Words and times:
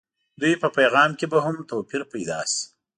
دوی 0.41 0.53
په 0.61 0.67
پیغام 0.77 1.11
کې 1.19 1.25
به 1.31 1.39
هم 1.45 1.55
توپير 1.71 2.01
پيدا 2.13 2.39
شي. 2.51 2.63